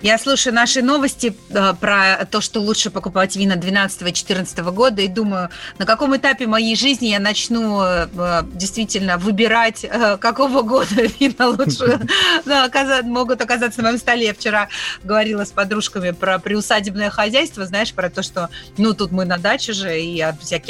[0.00, 5.50] Я слушаю наши новости э, про то, что лучше покупать вина 12-14 года и думаю,
[5.78, 12.00] на каком этапе моей жизни я начну э, действительно выбирать, э, какого года вина лучше
[13.04, 14.26] могут оказаться на моем столе.
[14.26, 14.68] Я вчера
[15.02, 19.72] говорила с подружками про приусадебное хозяйство, знаешь, про то, что ну тут мы на даче
[19.72, 20.24] же и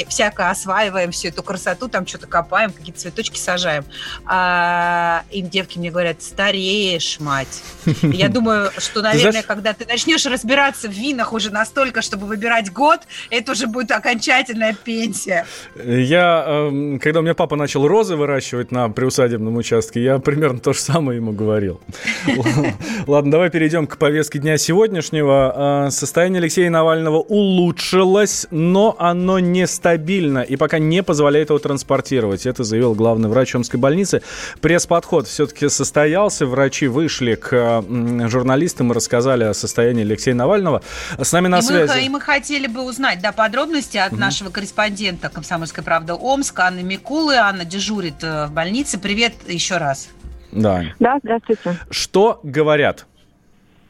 [0.07, 3.85] всяко осваиваем всю эту красоту, там что-то копаем, какие-то цветочки сажаем.
[4.25, 7.61] А, и девки мне говорят, стареешь, мать.
[8.01, 12.71] Я думаю, что, наверное, наверное, когда ты начнешь разбираться в винах уже настолько, чтобы выбирать
[12.71, 15.45] год, это уже будет окончательная пенсия.
[15.75, 20.73] Я, эм, когда у меня папа начал розы выращивать на приусадебном участке, я примерно то
[20.73, 21.79] же самое ему говорил.
[23.07, 25.87] Ладно, давай перейдем к повестке дня сегодняшнего.
[25.87, 32.45] Э, состояние Алексея Навального улучшилось, но оно нестабильно и пока не позволяет его транспортировать.
[32.45, 34.21] Это заявил главный врач Омской больницы.
[34.61, 36.45] Пресс-подход все-таки состоялся.
[36.45, 37.83] Врачи вышли к
[38.27, 40.83] журналистам и рассказали, рассказали о состоянии Алексея Навального.
[41.17, 41.91] С нами на и связи.
[41.91, 44.21] Мы, и мы хотели бы узнать да, подробности от угу.
[44.21, 47.35] нашего корреспондента «Комсомольской правды» Омска, Анны Микулы.
[47.35, 48.99] Анна дежурит э, в больнице.
[48.99, 50.09] Привет еще раз.
[50.51, 50.83] Да.
[50.99, 51.79] Да, здравствуйте.
[51.89, 53.07] Что говорят?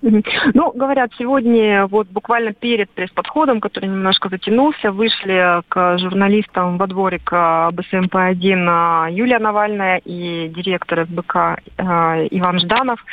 [0.01, 7.31] Ну, говорят, сегодня вот буквально перед пресс-подходом, который немножко затянулся, вышли к журналистам во дворик
[7.31, 11.35] БСМП-1 а, Юлия Навальная и директор СБК
[11.77, 13.03] а, Иван Жданов.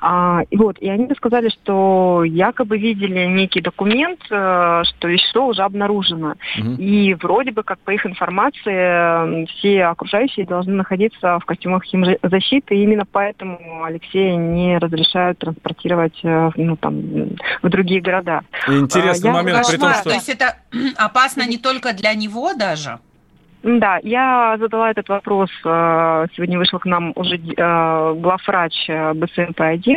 [0.00, 5.62] А, и вот, и они сказали, что якобы видели некий документ, э, что вещество уже
[5.62, 6.36] обнаружено.
[6.58, 6.76] Угу.
[6.78, 12.82] И вроде бы, как по их информации, все окружающие должны находиться в костюмах химзащиты, и
[12.82, 17.02] именно поэтому Алексея не разрешают транспортировать Э, ну, там,
[17.62, 18.42] в другие города.
[18.68, 20.04] Интересный а, момент, при том, что...
[20.04, 20.56] То есть это
[20.96, 22.98] опасно не только для него даже?
[23.62, 25.50] Да, я задала этот вопрос.
[25.64, 29.96] Э, сегодня вышел к нам уже э, главврач БСМП-1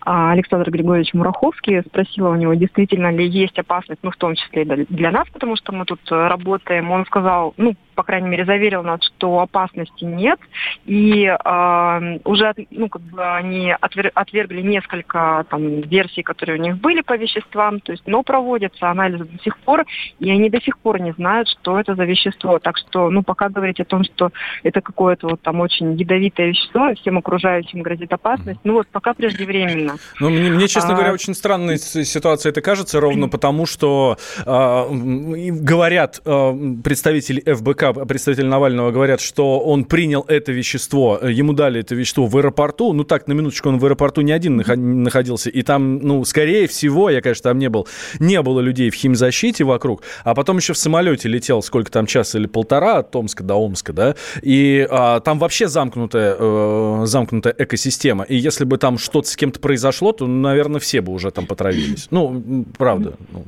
[0.00, 1.82] Александр Григорьевич Мураховский.
[1.82, 5.56] Спросила у него, действительно ли есть опасность, ну, в том числе и для нас, потому
[5.56, 6.90] что мы тут работаем.
[6.90, 10.38] Он сказал, ну, по крайней мере, заверил нас, что опасности нет.
[10.84, 16.76] И э, уже ну, как бы они отвер, отвергли несколько там, версий, которые у них
[16.76, 19.84] были по веществам, то есть, но проводятся анализы до сих пор,
[20.18, 22.58] и они до сих пор не знают, что это за вещество.
[22.58, 24.30] Так что, ну, пока говорить о том, что
[24.62, 29.96] это какое-то вот там очень ядовитое вещество, всем окружающим грозит опасность, ну вот пока преждевременно.
[30.20, 30.94] Ну, мне, мне честно а...
[30.94, 38.46] говоря, очень странная ситуация это кажется, ровно потому, что э, говорят э, представители ФБК представители
[38.46, 42.92] Навального говорят, что он принял это вещество, ему дали это вещество в аэропорту.
[42.92, 45.50] Ну так, на минуточку, он в аэропорту не один находился.
[45.50, 47.86] И там, ну, скорее всего, я, конечно, там не был,
[48.18, 50.02] не было людей в химзащите вокруг.
[50.24, 53.92] А потом еще в самолете летел сколько там, час или полтора от Томска до Омска,
[53.92, 54.14] да.
[54.42, 58.24] И а, там вообще замкнутая, э, замкнутая экосистема.
[58.24, 62.08] И если бы там что-то с кем-то произошло, то, наверное, все бы уже там потравились.
[62.10, 63.14] Ну, правда.
[63.32, 63.44] Ну.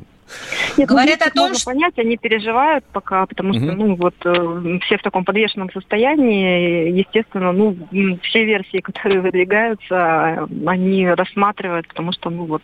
[0.76, 1.70] Нет, ну, Говорят ну, о том, что...
[1.70, 7.52] понять, они переживают пока, потому что, ну, вот, э, все в таком подвешенном состоянии, естественно,
[7.52, 7.76] ну,
[8.22, 12.62] все версии, которые выдвигаются, они рассматривают, потому что, ну, вот,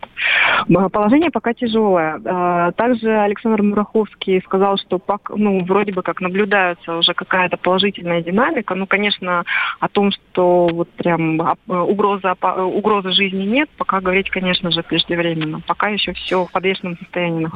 [0.91, 2.21] положение пока тяжелое.
[2.25, 8.75] А, также Александр Мураховский сказал, что, ну, вроде бы как наблюдается уже какая-то положительная динамика,
[8.75, 9.43] ну, конечно,
[9.79, 15.61] о том, что вот прям угрозы, угрозы жизни нет, пока говорить, конечно же, преждевременно.
[15.61, 17.52] Пока еще все в подвешенном состоянии находится.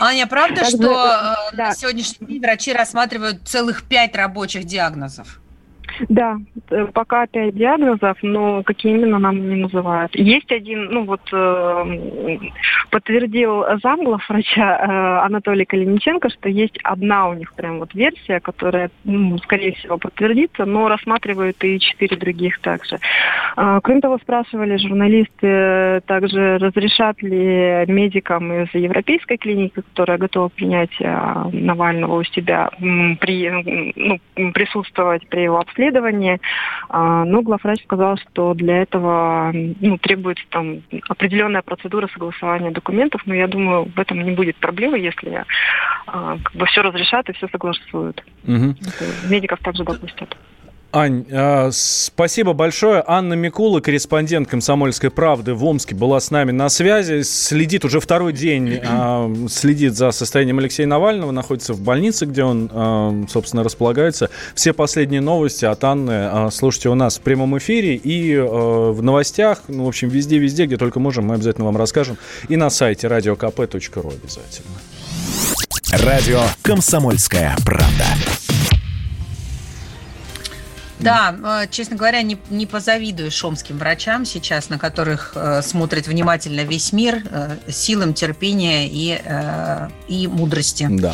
[0.00, 1.68] Аня, правда, так что э, да.
[1.68, 5.40] на сегодняшний день врачи рассматривают целых пять рабочих диагнозов?
[6.08, 6.38] Да,
[6.70, 10.14] э, пока пять диагнозов, но какие именно нам не называют.
[10.14, 12.38] Есть один, ну вот э,
[12.90, 18.90] подтвердил замглав врача э, Анатолий Калиниченко, что есть одна у них прям вот версия, которая,
[19.04, 22.98] ну, скорее всего, подтвердится, но рассматривают и четыре других также.
[23.56, 30.94] Э, кроме того, спрашивали журналисты также, разрешат ли медикам из европейской клиники, которая готова принять
[31.00, 33.50] э, Навального у себя, при,
[33.96, 36.40] ну, присутствовать при его обследовании, расследование,
[36.88, 43.34] а, но главврач сказал, что для этого ну, требуется там определенная процедура согласования документов, но
[43.34, 45.44] я думаю, в этом не будет проблемы, если
[46.06, 48.22] а, как бы все разрешат и все согласуют.
[48.44, 48.74] Угу.
[49.30, 50.36] Медиков также допустят.
[50.90, 53.04] Ань, э, спасибо большое.
[53.06, 57.20] Анна Микула, корреспондент «Комсомольской правды» в Омске, была с нами на связи.
[57.24, 62.70] Следит уже второй день, э, следит за состоянием Алексея Навального, находится в больнице, где он,
[62.72, 64.30] э, собственно, располагается.
[64.54, 69.84] Все последние новости от Анны слушайте у нас в прямом эфире и в новостях, ну,
[69.84, 72.16] в общем, везде-везде, где только можем, мы обязательно вам расскажем.
[72.48, 74.78] И на сайте radiokp.ru обязательно.
[75.92, 78.06] Радио «Комсомольская правда».
[81.00, 86.62] Да, э, честно говоря, не, не позавидую шомским врачам сейчас, на которых э, смотрит внимательно
[86.62, 90.86] весь мир, э, силам терпения и, э, и мудрости.
[90.90, 91.12] Да.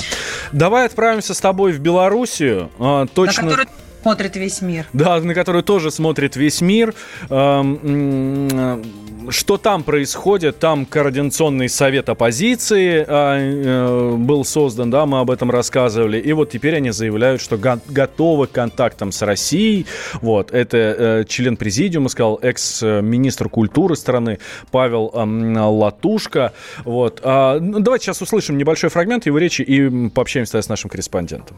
[0.53, 2.71] Давай отправимся с тобой в Белоруссию.
[2.79, 3.45] Э, точно...
[3.45, 3.69] На который
[4.03, 4.87] смотрит весь мир.
[4.93, 6.95] Да, на которую тоже смотрит весь мир.
[7.31, 8.83] Эм,
[9.31, 10.59] что там происходит?
[10.59, 16.19] Там Координационный совет оппозиции а, э, был создан, да, мы об этом рассказывали.
[16.19, 19.87] И вот теперь они заявляют, что готовы к контактам с Россией.
[20.15, 24.39] Вот, это э, член президиума, сказал экс-министр культуры страны
[24.71, 26.53] Павел Латушка.
[26.85, 27.21] Вот.
[27.25, 31.57] Ну, давайте сейчас услышим небольшой фрагмент его речи и пообщаемся с нашим корреспондентом.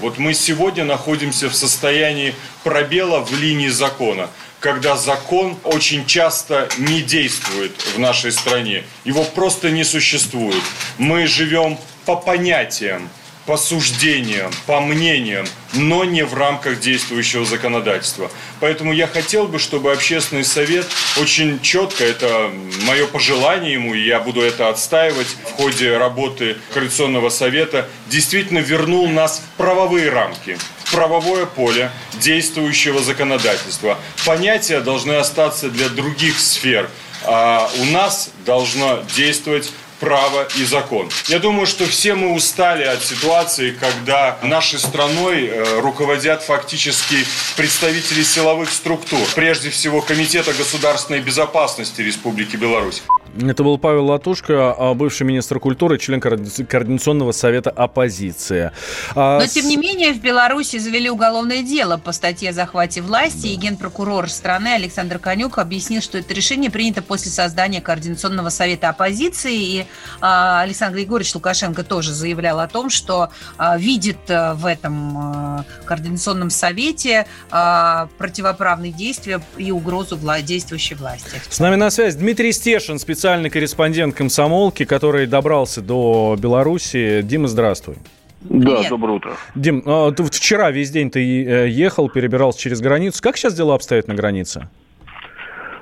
[0.00, 4.28] Вот мы сегодня находимся в состоянии пробела в линии закона
[4.60, 8.84] когда закон очень часто не действует в нашей стране.
[9.04, 10.62] Его просто не существует.
[10.98, 13.08] Мы живем по понятиям,
[13.48, 18.30] по суждениям, по мнениям, но не в рамках действующего законодательства.
[18.60, 20.86] Поэтому я хотел бы, чтобы общественный совет
[21.18, 22.50] очень четко, это
[22.82, 29.08] мое пожелание ему, и я буду это отстаивать в ходе работы Коалиционного совета, действительно вернул
[29.08, 30.58] нас в правовые рамки,
[30.92, 31.90] правовое поле
[32.20, 33.98] действующего законодательства.
[34.24, 36.88] Понятия должны остаться для других сфер,
[37.24, 39.70] а у нас должно действовать
[40.00, 41.08] право и закон.
[41.26, 47.16] Я думаю, что все мы устали от ситуации, когда нашей страной э, руководят фактически
[47.56, 53.02] представители силовых структур, прежде всего Комитета государственной безопасности Республики Беларусь.
[53.40, 58.72] Это был Павел Латушка, а, бывший министр культуры, член Координационного совета оппозиции.
[59.14, 63.42] А, Но, тем не менее, в Беларуси завели уголовное дело по статье о захвате власти,
[63.42, 63.48] да.
[63.48, 69.54] и генпрокурор страны Александр Конюк объяснил, что это решение принято после создания Координационного совета оппозиции,
[69.54, 69.86] и
[70.20, 73.30] а, Александр Григорьевич Лукашенко тоже заявлял о том, что
[73.76, 81.40] видит в этом Координационном совете противоправные действия и угрозу действующей власти.
[81.48, 87.20] С нами на связи Дмитрий Стешин, специалист специальный корреспондент комсомолки, который добрался до Беларуси.
[87.22, 87.96] Дима, здравствуй.
[88.40, 88.88] Да, Привет.
[88.88, 89.32] доброе утро.
[89.54, 93.22] Дим, а, ты вчера весь день ты э, ехал, перебирался через границу.
[93.22, 94.70] Как сейчас дела обстоят на границе?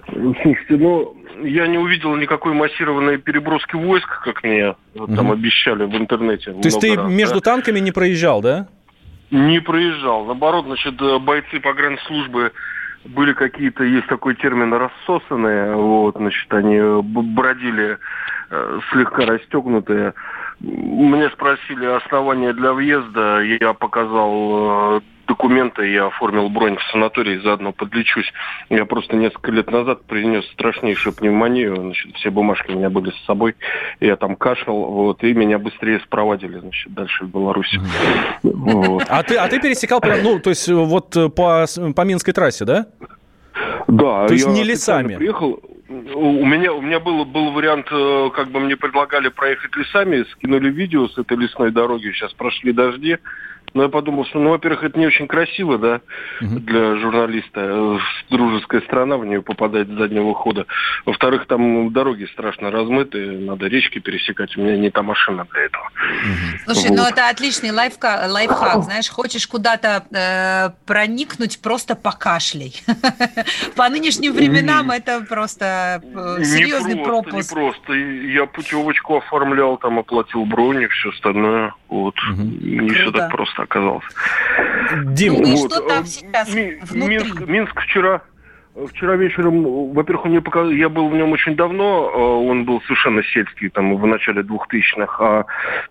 [0.09, 5.15] Слушайте, ну, я не увидел никакой массированной переброски войск, как мне угу.
[5.15, 6.51] там обещали в интернете.
[6.51, 7.53] То есть ты раз, между да?
[7.53, 8.67] танками не проезжал, да?
[9.31, 10.25] Не проезжал.
[10.25, 12.51] Наоборот, значит, бойцы погранслужбы
[13.09, 17.99] были какие-то, есть такой термин, рассосанные, вот, значит, они бродили
[18.51, 20.15] э, слегка расстегнутые.
[20.61, 27.73] Мне спросили основания для въезда, я показал э, документы, я оформил бронь в санатории, заодно
[27.73, 28.33] подлечусь.
[28.71, 33.25] Я просто несколько лет назад принес страшнейшую пневмонию, значит, все бумажки у меня были с
[33.27, 33.55] собой,
[34.01, 37.79] я там кашлял, вот, и меня быстрее спровадили, значит, дальше в Беларусь.
[38.43, 39.05] Вот.
[39.09, 42.87] А, ты, а ты пересекал, ну, то есть вот по, по Минской трассе, да?
[43.87, 44.27] Да.
[44.27, 45.17] То есть не лесами?
[45.17, 50.25] Приехал, у меня, у меня был, был вариант, э, как бы мне предлагали проехать лесами,
[50.33, 53.19] скинули видео с этой лесной дороги, сейчас прошли дожди,
[53.75, 56.01] но я подумал, что, ну, во-первых, это не очень красиво, да,
[56.41, 56.61] угу.
[56.61, 57.99] для журналиста.
[58.31, 60.67] Дружеская страна, в нее попадает с заднего хода.
[61.05, 64.57] Во-вторых, там дороги страшно размыты, надо речки пересекать.
[64.57, 65.85] У меня не та машина для этого.
[65.85, 66.73] Угу.
[66.73, 67.03] Слушай, ну, вот.
[67.03, 68.85] ну это отличный лайфхак, лайфхак.
[68.85, 72.75] Знаешь, хочешь куда-то э, проникнуть, просто покашляй.
[73.77, 77.51] По нынешним временам это просто э, серьезный пропуск.
[77.51, 77.93] Не просто.
[77.93, 81.75] Я путевочку оформлял, там оплатил бронь и все остальное.
[81.89, 82.15] Вот.
[82.37, 84.09] Не все так просто оказался.
[85.05, 85.71] Дим, ну, вот.
[85.73, 87.19] что там сейчас Ми- внутри?
[87.19, 88.23] Минск, Минск вчера
[88.85, 92.83] Вчера вечером, во-первых, он мне показал, я был в нем очень давно, э, он был
[92.83, 95.47] совершенно сельский, там, в начале 2000-х, а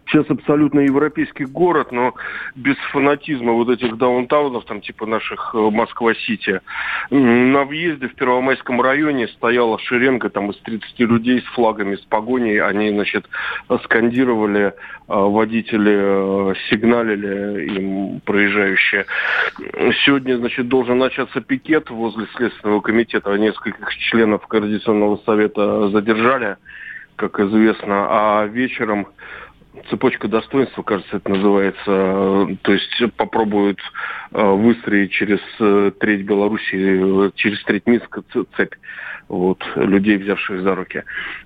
[0.05, 2.13] сейчас абсолютно европейский город, но
[2.53, 6.61] без фанатизма вот этих даунтаунов, там, типа наших э, Москва-Сити.
[7.09, 12.61] На въезде в Первомайском районе стояла шеренга, там, из 30 людей с флагами, с погоней,
[12.61, 13.27] они, значит,
[13.85, 14.73] скандировали, э,
[15.07, 19.05] водители сигналили им проезжающие.
[20.05, 26.57] Сегодня, значит, должен начаться пикет возле следственного Следственного комитета нескольких членов Координационного совета задержали,
[27.15, 29.07] как известно, а вечером
[29.89, 32.57] цепочка достоинства, кажется, это называется.
[32.61, 33.79] То есть попробуют
[34.31, 35.39] выстроить через
[35.99, 38.23] треть Беларуси, через треть Минска
[38.57, 38.75] цепь
[39.27, 41.03] вот, людей, взявших за руки.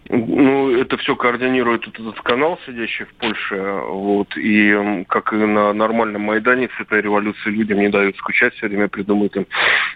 [0.09, 3.55] Ну, это все координирует этот канал, сидящий в Польше,
[3.87, 8.89] вот, и как и на нормальном Майдане цветной революции людям не дают скучать, все время
[8.89, 9.47] придумывают им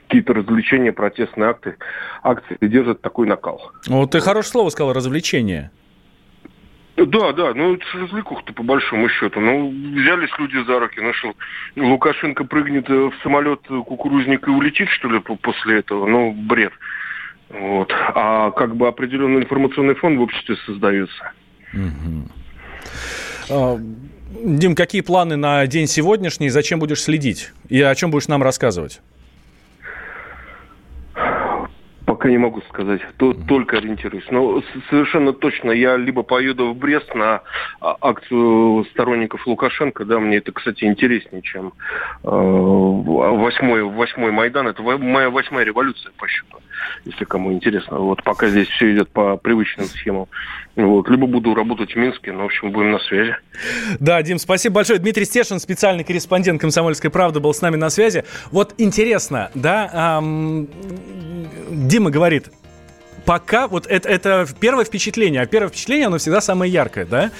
[0.07, 1.75] какие-то развлечения, протестные акты,
[2.23, 3.71] акции, держат такой накал.
[3.87, 5.71] Вот ты хорошее слово сказал, развлечение.
[6.95, 9.39] Да, да, ну это развлекуха-то по большому счету.
[9.39, 11.33] Ну, взялись люди за руки, нашел.
[11.75, 16.05] Лукашенко прыгнет в самолет кукурузник и улетит, что ли, после этого?
[16.05, 16.71] Ну, бред.
[17.49, 17.91] Вот.
[17.91, 21.31] А как бы определенный информационный фон в обществе создается.
[23.49, 23.77] А,
[24.43, 26.49] Дим, какие планы на день сегодняшний?
[26.49, 27.51] Зачем будешь следить?
[27.69, 29.01] И о чем будешь нам рассказывать?
[32.23, 34.23] Пока не могу сказать, то, только ориентируюсь.
[34.31, 37.41] Но совершенно точно я либо поеду в Брест на
[37.81, 41.73] а, акцию сторонников Лукашенко, да, мне это, кстати, интереснее, чем
[42.23, 44.69] э, восьмой, восьмой Майдан.
[44.69, 46.59] Это моя восьмая революция по счету,
[47.03, 47.97] если кому интересно.
[47.97, 50.27] Вот пока здесь все идет по привычным схемам.
[50.77, 51.09] Вот.
[51.09, 53.35] Либо буду работать в Минске, но, в общем, будем на связи.
[53.99, 54.97] Да, Дим, спасибо большое.
[54.97, 58.23] Дмитрий Стешин, специальный корреспондент «Комсомольской правды», был с нами на связи.
[58.51, 60.67] Вот интересно, да, эм,
[61.69, 62.49] Дима говорит,
[63.25, 67.31] пока вот это, это первое впечатление, а первое впечатление, оно всегда самое яркое, да?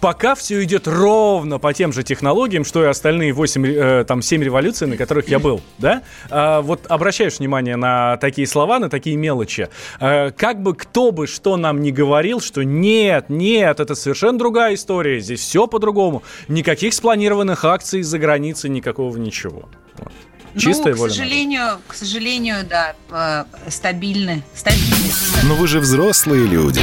[0.00, 4.42] Пока все идет ровно по тем же технологиям, что и остальные 8, э, там, 7
[4.42, 6.02] революций, на которых я был, да?
[6.30, 9.68] А, вот обращаешь внимание на такие слова, на такие мелочи.
[10.00, 14.74] А, как бы кто бы что нам ни говорил, что нет, нет, это совершенно другая
[14.74, 16.22] история, здесь все по-другому.
[16.48, 19.68] Никаких спланированных акций за границей, никакого ничего.
[19.98, 20.12] Вот.
[20.58, 21.10] Чистая ну, воля.
[21.10, 21.80] К сожалению, надо.
[21.86, 24.42] к сожалению, да, э, стабильны.
[24.54, 25.12] Стабильны.
[25.44, 26.80] Но вы же взрослые люди.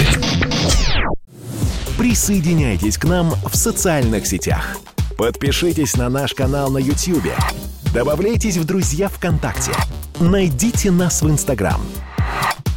[1.97, 4.77] Присоединяйтесь к нам в социальных сетях.
[5.17, 7.31] Подпишитесь на наш канал на YouTube.
[7.93, 9.71] Добавляйтесь в друзья ВКонтакте.
[10.19, 11.81] Найдите нас в Инстаграм.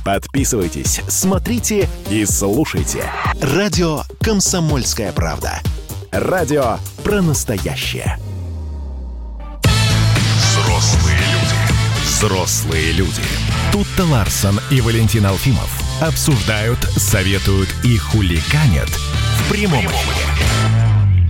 [0.05, 3.11] Подписывайтесь, смотрите и слушайте.
[3.41, 5.61] Радио «Комсомольская правда».
[6.13, 8.17] Радио про настоящее.
[12.17, 13.21] Взрослые люди.
[13.71, 15.69] Тут-то Ларсон и Валентин Алфимов
[16.01, 20.56] обсуждают, советуют и хуликанят в прямом эфире.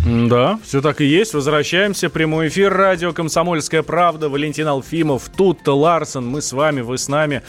[0.06, 1.34] Да, все так и есть.
[1.34, 2.08] Возвращаемся.
[2.08, 2.72] Прямой эфир.
[2.72, 4.28] Радио «Комсомольская правда».
[4.28, 5.28] Валентин Алфимов.
[5.36, 6.28] Тут Ларсон.
[6.28, 7.42] Мы с вами, вы с нами.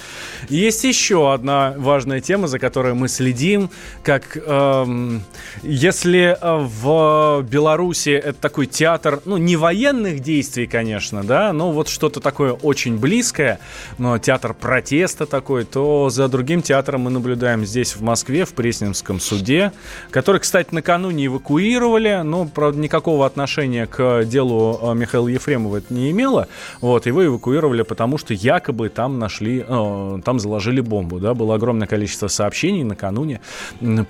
[0.49, 3.69] Есть еще одна важная тема, за которой мы следим.
[4.01, 5.21] Как эм,
[5.61, 12.21] если в Беларуси это такой театр, ну, не военных действий, конечно, да, но вот что-то
[12.21, 13.59] такое очень близкое,
[13.99, 19.19] но театр протеста такой, то за другим театром мы наблюдаем здесь, в Москве, в Пресненском
[19.19, 19.73] суде,
[20.09, 26.11] который, кстати, накануне эвакуировали, но правда, никакого отношения к делу э, Михаила Ефремова это не
[26.11, 26.47] имело.
[26.81, 31.87] Вот, его эвакуировали, потому что якобы там нашли, э, там заложили бомбу, да, было огромное
[31.87, 33.41] количество сообщений накануне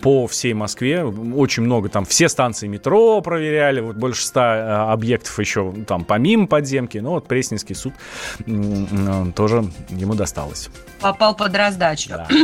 [0.01, 5.39] по всей Москве, очень много там, все станции метро проверяли, вот больше ста э, объектов
[5.39, 7.94] еще там помимо подземки, ну вот Пресненский суд
[9.36, 10.70] тоже ему досталось.
[11.00, 12.10] Попал под раздачу.
[12.10, 12.27] Да.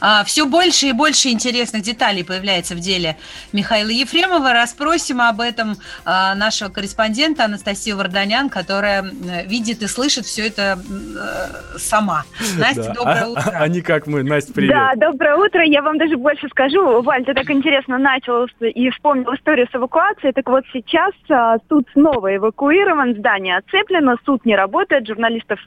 [0.00, 3.16] А, все больше и больше интересных деталей появляется в деле
[3.52, 4.52] Михаила Ефремова.
[4.52, 9.02] Расспросим об этом а, нашего корреспондента Анастасию Варданян, которая
[9.46, 12.24] видит и слышит все это э, сама.
[12.58, 12.94] Настя, да.
[12.94, 13.42] доброе а, утро.
[13.46, 14.22] А, а не как мы.
[14.22, 14.72] Настя, привет.
[14.72, 15.64] Да, доброе утро.
[15.64, 17.02] Я вам даже больше скажу.
[17.02, 20.32] Валь, ты так интересно начал и вспомнил историю с эвакуацией.
[20.32, 25.58] Так вот сейчас а, суд снова эвакуирован, здание оцеплено, суд не работает, журналистов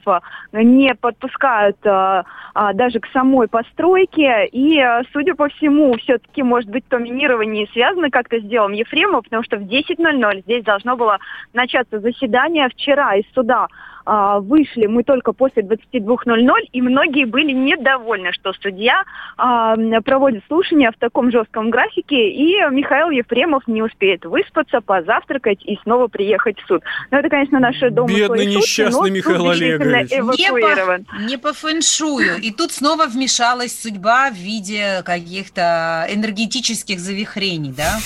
[0.52, 4.46] не подпускают даже к самой постройке.
[4.52, 4.80] И,
[5.12, 9.56] судя по всему, все-таки, может быть, то минирование связано как-то с делом Ефремова, потому что
[9.56, 11.18] в 10.00 здесь должно было
[11.52, 12.68] начаться заседание.
[12.68, 13.68] Вчера из суда
[14.04, 19.04] а, вышли мы только после 22.00, и многие были недовольны, что судья
[19.36, 25.78] а, проводит слушания в таком жестком графике, и Михаил Ефремов не успеет выспаться, позавтракать и
[25.82, 26.82] снова приехать в суд.
[27.10, 28.08] Но это, конечно, наши дома.
[28.08, 30.10] Бедный несчастный шутки, Михаил Олегович.
[30.10, 32.40] Не по, не по фэншую.
[32.40, 37.98] И тут снова вмешалась судьба в виде каких-то энергетических завихрений, да?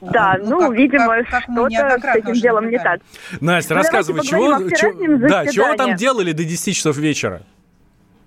[0.00, 3.00] Да, ну, ну как, видимо, как, что-то с этим делом не так.
[3.40, 7.42] Настя, ну, рассказывай, чего, чего, да, чего там делали до 10 часов вечера?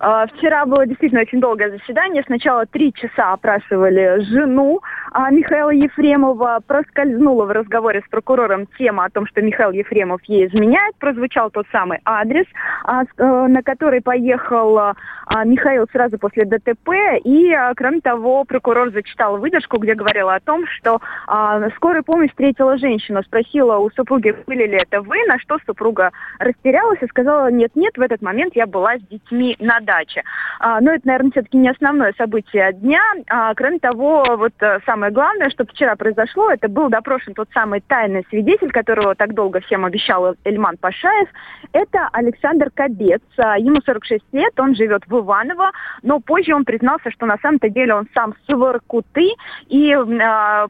[0.03, 2.23] А, вчера было действительно очень долгое заседание.
[2.25, 4.81] Сначала три часа опрашивали жену
[5.11, 10.47] а, Михаила Ефремова проскользнула в разговоре с прокурором тема о том, что Михаил Ефремов ей
[10.47, 10.95] изменяет.
[10.95, 12.45] Прозвучал тот самый адрес,
[12.83, 14.93] а, э, на который поехал
[15.45, 16.89] Михаил сразу после ДТП.
[17.23, 20.99] И, кроме того, прокурор зачитал выдержку, где говорила о том, что
[21.75, 23.23] скорая помощь встретила женщину.
[23.23, 28.01] Спросила у супруги, были ли это вы, на что супруга растерялась и сказала, нет-нет, в
[28.01, 29.90] этот момент я была с детьми на даче.
[30.59, 33.01] Но это, наверное, все-таки не основное событие дня.
[33.55, 38.25] Кроме того, вот э, самое главное, что вчера произошло, это был допрошен тот самый тайный
[38.29, 41.29] свидетель, которого так долго всем обещал Эльман Пашаев.
[41.73, 43.21] Это Александр Кобец.
[43.37, 45.71] А, ему 46 лет, он живет в Иваново,
[46.03, 49.29] но позже он признался, что на самом-то деле он сам с Воркуты
[49.67, 49.97] и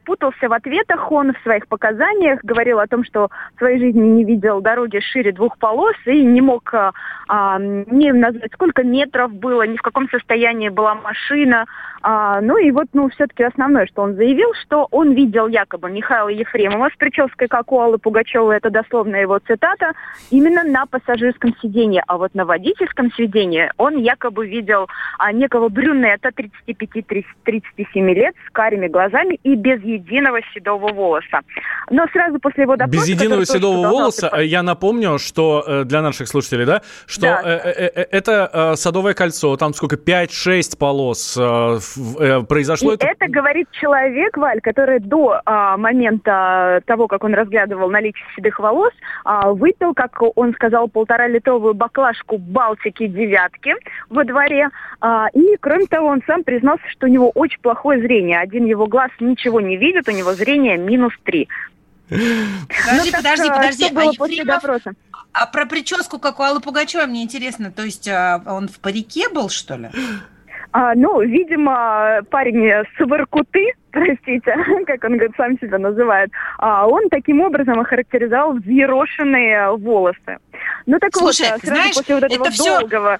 [0.04, 1.10] путался в ответах.
[1.12, 5.32] Он в своих показаниях говорил о том, что в своей жизни не видел дороги шире
[5.32, 6.90] двух полос и не мог э,
[7.28, 11.66] не назвать, сколько метров было, ни в каком состоянии была машина.
[12.02, 16.28] А, ну и вот, ну, все-таки основное, что он заявил, что он видел якобы Михаила
[16.28, 19.92] Ефремова с прической, как у Аллы Пугачевой, это дословно его цитата,
[20.30, 22.02] именно на пассажирском сиденье.
[22.06, 24.88] А вот на водительском сиденье он якобы видел
[25.18, 26.30] а, некого брюнета
[26.66, 31.40] 35-37 лет с карими глазами и без единого седого волоса.
[31.90, 32.98] Но сразу после его допроса...
[32.98, 37.42] Без единого седого волоса, я напомню, что э, для наших слушателей, да, что да.
[37.44, 41.78] Э, э, это э, Садовое кольцо, там сколько, 5-6 полос э,
[42.18, 43.06] Э, произошло и это...
[43.06, 48.92] это говорит человек, Валь, который до а, момента того, как он разглядывал наличие седых волос,
[49.24, 53.74] а, выпил, как он сказал, полтора-литровую баклажку Балтики девятки
[54.08, 54.68] во дворе.
[55.00, 58.38] А, и, кроме того, он сам признался, что у него очень плохое зрение.
[58.38, 61.48] Один его глаз ничего не видит, у него зрение минус три.
[62.08, 63.84] Подожди, ну, подожди, так, подожди.
[63.84, 64.92] Что было а после Ефремов, допроса?
[65.32, 67.70] А про прическу, как у Аллы Пугачевой, мне интересно.
[67.70, 69.88] То есть а, он в парике был, что ли?
[70.72, 74.54] А, ну, видимо, парень с Воркуты, простите,
[74.86, 80.38] как он говорит, сам себя называет, а он таким образом охарактеризовал взъерошенные волосы.
[80.86, 83.18] Ну так Слушай, вот, сразу знаешь, после вот этого это все, долгого...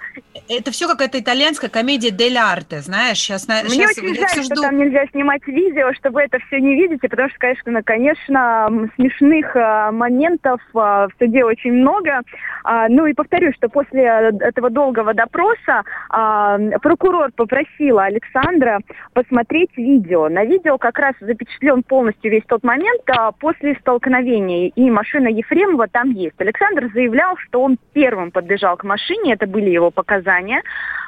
[0.48, 3.46] Это все какая-то итальянская комедия дель арте, знаешь, сейчас...
[3.46, 4.62] Мне сейчас очень жаль, что жду...
[4.62, 9.92] там нельзя снимать видео, чтобы это все не видите, потому что, конечно, конечно, смешных а,
[9.92, 12.22] моментов а, в суде очень много.
[12.64, 18.80] А, ну и повторюсь, что после этого долгого допроса прокурор попросила Александра
[19.12, 20.28] посмотреть видео.
[20.28, 23.02] На видео как раз запечатлен полностью весь тот момент
[23.40, 26.40] после столкновения, и машина Ефремова там есть.
[26.40, 26.90] Александр
[27.22, 30.62] заявлял, что он первым подбежал к машине, это были его показания.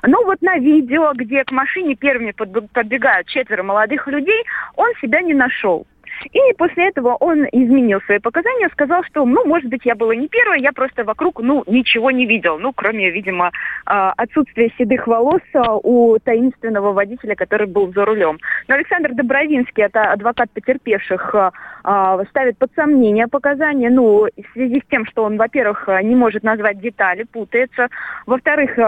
[0.07, 4.44] Ну вот на видео, где к машине первыми подбегают четверо молодых людей,
[4.77, 5.87] он себя не нашел.
[6.33, 10.29] И после этого он изменил свои показания, сказал, что, ну, может быть, я была не
[10.29, 12.59] первая, я просто вокруг, ну, ничего не видел.
[12.59, 13.50] Ну, кроме, видимо,
[13.85, 18.38] а, отсутствия седых волос а, у таинственного водителя, который был за рулем.
[18.68, 21.53] Но Александр Добровинский, это адвокат потерпевших, а,
[22.31, 26.81] ставит под сомнение показания, ну, в связи с тем, что он, во-первых, не может назвать
[26.81, 27.88] детали, путается.
[28.27, 28.79] Во-вторых,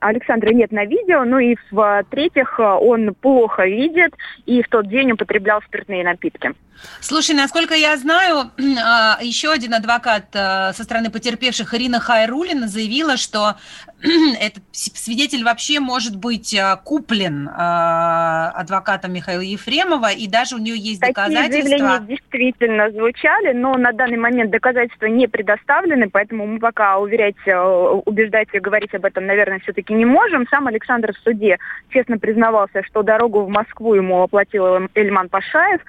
[0.00, 4.14] Александра нет на видео, ну и в-третьих, он плохо видит
[4.46, 6.52] и в тот день употреблял спиртные напитки.
[7.00, 8.50] Слушай, насколько я знаю,
[8.84, 13.56] а, еще один адвокат а, со стороны потерпевших Ирина Хайрулина заявила, что
[14.40, 21.00] этот свидетель вообще может быть а, куплен адвокатом Михаила Ефремова, и даже у нее есть
[21.00, 21.68] Такие доказательства.
[21.68, 22.43] заявления действительно
[22.92, 28.94] звучали, но на данный момент доказательства не предоставлены, поэтому мы пока уверять, убеждать и говорить
[28.94, 30.46] об этом, наверное, все-таки не можем.
[30.48, 31.58] Сам Александр в суде
[31.90, 35.80] честно признавался, что дорогу в Москву ему оплатил Эльман Пашаев.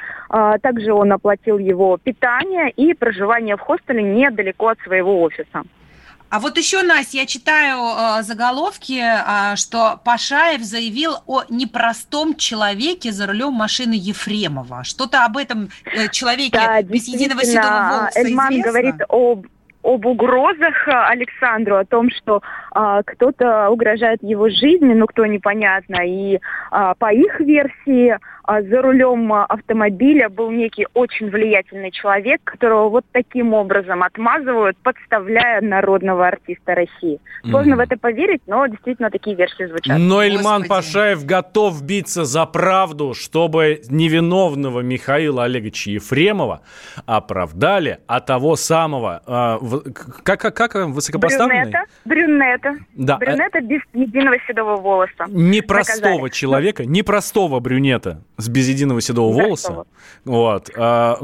[0.61, 5.63] Также он оплатил его питание и проживание в хостеле недалеко от своего офиса.
[6.35, 13.13] А вот еще, Настя, я читаю э, заголовки, э, что Пашаев заявил о непростом человеке
[13.13, 14.83] за рулем машины Ефремова.
[14.83, 18.69] Что-то об этом э, человеке да, без единого седого волоса Эльман известно?
[18.69, 19.45] говорит об
[19.85, 25.97] об угрозах Александру, о том, что а, кто-то угрожает его жизни, ну кто непонятно.
[26.03, 26.39] И
[26.71, 33.05] а, по их версии за рулем а, автомобиля был некий очень влиятельный человек, которого вот
[33.11, 37.19] таким образом отмазывают, подставляя народного артиста России.
[37.43, 37.77] Сложно mm.
[37.77, 39.97] в это поверить, но действительно такие версии звучат.
[39.97, 40.69] Но Ильман Господи.
[40.69, 46.61] Пашаев готов биться за правду, чтобы невиновного Михаила Олеговича Ефремова
[47.05, 49.91] оправдали, а того самого, э,
[50.23, 51.71] как, как, как высокопоставленный?
[51.71, 53.17] Брюнета, брюнета, да.
[53.17, 55.25] брюнета без единого седого волоса.
[55.29, 56.29] Непростого наказали.
[56.29, 59.85] человека, непростого брюнета с без единого седого волоса.
[60.25, 60.69] Вот.
[60.75, 61.17] А,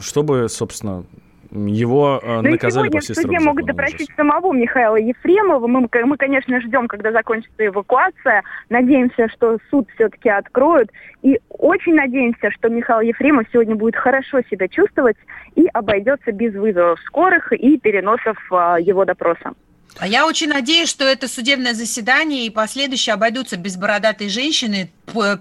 [0.00, 1.04] чтобы, собственно,
[1.50, 4.16] его э, Ну наказали по всей строгому могут допросить Ужас.
[4.16, 5.66] самого Михаила Ефремова.
[5.66, 8.42] Мы, мы, конечно, ждем, когда закончится эвакуация.
[8.68, 10.90] Надеемся, что суд все-таки откроют.
[11.22, 15.16] И очень надеемся, что Михаил Ефремов сегодня будет хорошо себя чувствовать
[15.54, 19.54] и обойдется без вызовов скорых и переносов а, его допроса.
[19.96, 24.92] А я очень надеюсь, что это судебное заседание и последующие обойдутся без бородатой женщины,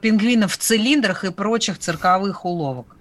[0.02, 2.96] пингвинов в цилиндрах и прочих цирковых уловок.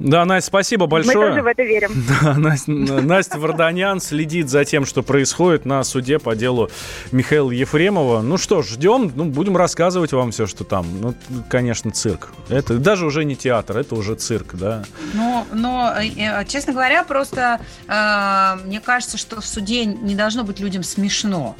[0.00, 1.52] Да, Настя, спасибо Мы тоже в большое.
[1.52, 1.90] это верим.
[2.22, 6.70] Да, Настя, Настя Варданян следит за тем, что происходит на суде по делу
[7.12, 8.22] Михаила Ефремова.
[8.22, 10.86] Ну что ж, ждем, ну, будем рассказывать вам все, что там.
[11.00, 11.14] Ну,
[11.50, 12.32] конечно, цирк.
[12.48, 14.84] Это даже уже не театр, это уже цирк, да.
[15.12, 20.44] Но, но, э, э, честно говоря, просто э, мне кажется, что в суде не должно
[20.44, 21.56] быть людям смешно.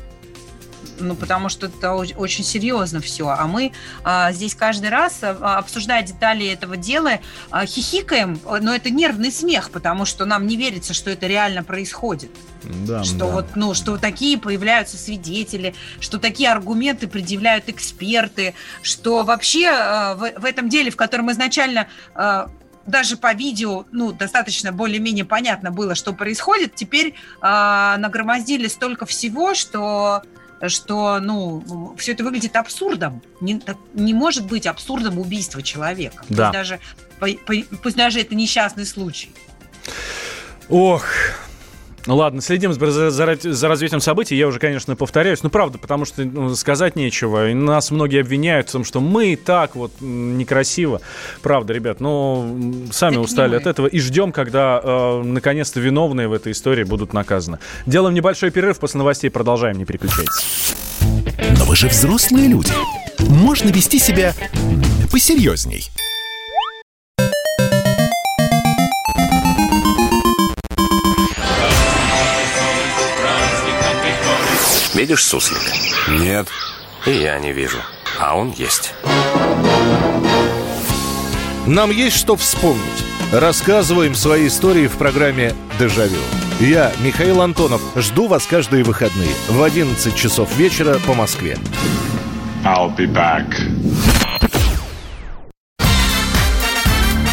[1.01, 3.29] Ну, потому что это очень серьезно все.
[3.29, 3.73] А мы
[4.05, 9.71] а, здесь каждый раз, а, обсуждая детали этого дела, а, хихикаем, но это нервный смех,
[9.71, 12.31] потому что нам не верится, что это реально происходит.
[12.63, 13.27] Да, что да.
[13.27, 20.41] вот, ну, что такие появляются свидетели, что такие аргументы предъявляют эксперты, что вообще э, в,
[20.41, 22.47] в этом деле, в котором изначально э,
[22.87, 29.55] даже по видео, ну, достаточно более-менее понятно было, что происходит, теперь э, нагромоздили столько всего,
[29.55, 30.23] что
[30.69, 33.23] что, ну, все это выглядит абсурдом.
[33.41, 33.61] Не,
[33.95, 36.25] не может быть абсурдом убийства человека.
[36.29, 36.51] Да.
[36.51, 36.81] Пусть даже,
[37.83, 39.31] пусть даже это несчастный случай.
[40.69, 41.05] Ох.
[42.07, 44.35] Ну ладно, следим за, за- за развитием событий.
[44.37, 45.43] Я уже, конечно, повторяюсь.
[45.43, 47.51] Ну, правда, потому что ну, сказать нечего.
[47.51, 51.01] И нас многие обвиняют в том, что мы и так вот некрасиво.
[51.43, 53.87] Правда, ребят, но м, сами не устали от этого.
[53.87, 57.59] И ждем, когда э, наконец-то виновные в этой истории будут наказаны.
[57.87, 58.79] Делаем небольшой перерыв.
[58.79, 59.77] После новостей продолжаем.
[59.77, 60.75] Не переключайтесь.
[61.59, 62.73] Но вы же взрослые люди.
[63.19, 64.35] Можно вести себя
[65.13, 65.91] посерьезней.
[75.01, 75.73] Видишь суслика?
[76.11, 76.47] Нет.
[77.07, 77.79] И я не вижу.
[78.19, 78.93] А он есть.
[81.67, 82.83] Нам есть что вспомнить.
[83.33, 86.19] Рассказываем свои истории в программе «Дежавю».
[86.61, 91.57] Я, Михаил Антонов, жду вас каждые выходные в 11 часов вечера по Москве.
[92.63, 93.47] I'll be back.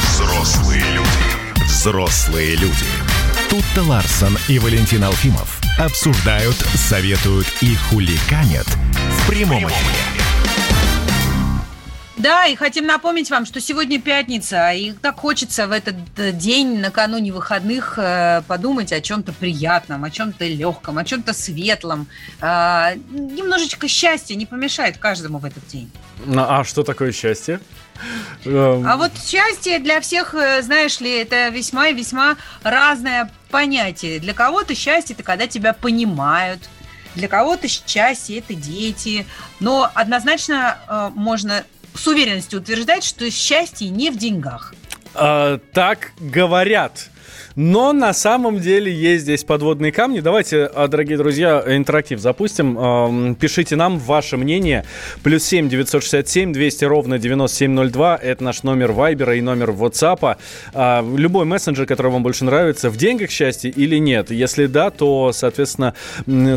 [0.04, 1.66] Взрослые люди.
[1.66, 2.86] Взрослые люди.
[3.50, 10.28] Тут-то Ларсон и Валентин Алфимов обсуждают, советуют и хуликанят в прямом эфире.
[12.18, 16.80] Да, и хотим напомнить вам, что сегодня пятница, и так хочется в этот э, день,
[16.80, 22.08] накануне выходных, э, подумать о чем-то приятном, о чем-то легком, о чем-то светлом.
[22.42, 25.92] А, Немножечко счастья не помешает каждому в этот день.
[26.26, 27.60] Ну, А что такое счастье?
[28.46, 34.20] А вот счастье для всех, э, знаешь ли, это весьма и весьма разное понятие.
[34.20, 36.70] Для кого-то счастье это когда тебя понимают,
[37.16, 39.26] для кого-то счастье это дети.
[39.60, 44.74] Но однозначно э, можно с уверенностью утверждать, что счастье не в деньгах.
[45.14, 47.10] А, так говорят.
[47.58, 50.20] Но на самом деле есть здесь подводные камни.
[50.20, 53.34] Давайте, а, дорогие друзья, интерактив запустим.
[53.34, 54.86] Пишите нам ваше мнение.
[55.24, 58.20] Плюс семь девятьсот семь двести ровно 9702.
[58.22, 60.38] Это наш номер Вайбера и номер WhatsApp.
[60.76, 62.92] А, Любой мессенджер, который вам больше нравится.
[62.92, 64.30] В деньгах счастье или нет?
[64.30, 65.96] Если да, то, соответственно,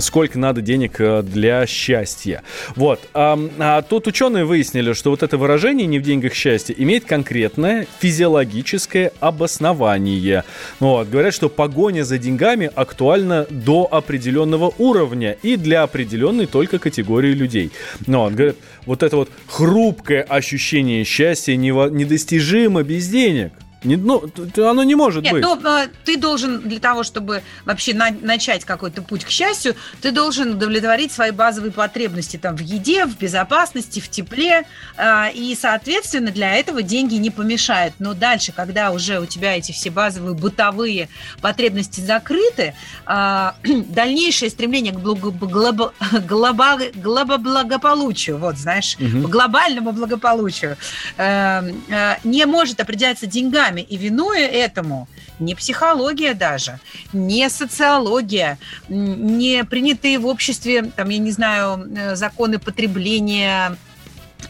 [0.01, 2.43] сколько надо денег э, для счастья.
[2.77, 3.01] Вот.
[3.15, 9.13] А тут ученые выяснили, что вот это выражение «не в деньгах счастье» имеет конкретное физиологическое
[9.21, 10.45] обоснование.
[10.91, 11.09] Вот.
[11.09, 17.71] Говорят, что погоня за деньгами актуальна до определенного уровня и для определенной только категории людей.
[18.09, 23.53] Ну, вот, говорят, вот это вот хрупкое ощущение счастья недостижимо без денег.
[23.83, 24.23] Не- ну,
[24.57, 25.43] оно не может Нет, быть.
[25.43, 30.13] ну, э, ты должен для того, чтобы вообще на- начать какой-то путь к счастью, ты
[30.13, 34.67] должен удовлетворить свои базовые потребности там в еде, в безопасности, в тепле,
[34.99, 37.95] э, и, соответственно, для этого деньги не помешают.
[38.01, 41.09] Но дальше, когда уже у тебя эти все базовые бытовые
[41.41, 42.75] потребности закрыты,
[43.07, 43.51] э,
[43.89, 45.93] дальнейшее стремление к благо- глобо-
[46.29, 50.77] глоба- глобоблагополучию, вот, знаешь, к глобальному благополучию,
[51.17, 53.70] э, э, не может определяться деньгами.
[53.79, 56.81] И винуя этому не психология даже,
[57.13, 63.77] не социология, не принятые в обществе, там, я не знаю, э, законы потребления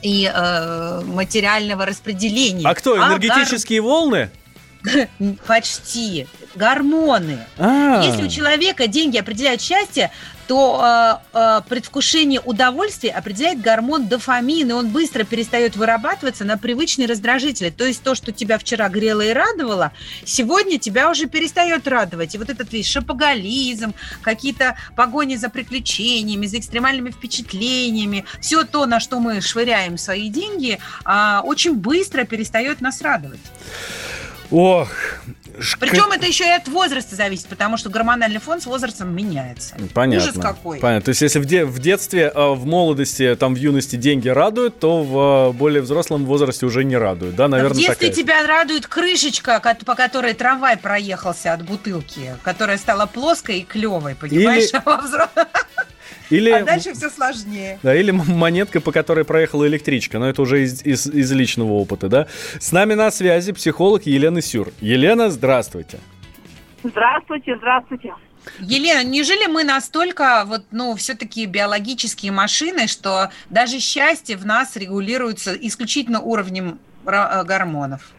[0.03, 2.67] и э, материального распределения.
[2.67, 4.31] А кто, гор- энергетические волны?
[5.47, 6.27] Почти.
[6.55, 7.39] Гормоны.
[7.59, 8.05] А-а-а.
[8.05, 10.11] Если у человека деньги определяют счастье,
[10.51, 17.07] то э, э, предвкушение удовольствия определяет гормон дофамин, и он быстро перестает вырабатываться на привычные
[17.07, 17.71] раздражители.
[17.71, 19.93] То есть то, что тебя вчера грело и радовало,
[20.25, 22.35] сегодня тебя уже перестает радовать.
[22.35, 28.99] И вот этот весь шапоголизм, какие-то погони за приключениями, за экстремальными впечатлениями, все то, на
[28.99, 33.39] что мы швыряем свои деньги, э, очень быстро перестает нас радовать.
[34.51, 34.89] Ох,
[35.79, 39.77] причем это еще и от возраста зависит, потому что гормональный фон с возрастом меняется.
[39.93, 40.31] Понятно.
[40.31, 40.79] Ужас какой.
[40.79, 41.05] Понятно.
[41.07, 44.79] То есть, если в, де- в детстве, э, в молодости, там, в юности деньги радуют,
[44.79, 48.11] то в э, более взрослом возрасте уже не радуют, да, наверное, В детстве такая.
[48.11, 54.71] тебя радует крышечка, по которой трамвай проехался от бутылки, которая стала плоской и клевой, понимаешь?
[54.73, 54.81] Или...
[56.31, 57.79] А или, а дальше все сложнее.
[57.83, 60.19] Да, или монетка, по которой проехала электричка.
[60.19, 62.27] Но это уже из, из, из личного опыта, да?
[62.59, 64.73] С нами на связи психолог Елена Сюр.
[64.81, 65.99] Елена, здравствуйте.
[66.83, 68.15] Здравствуйте, здравствуйте.
[68.59, 75.55] Елена, неужели мы настолько, вот, ну, все-таки биологические машины, что даже счастье в нас регулируется
[75.55, 78.13] исключительно уровнем э, гормонов?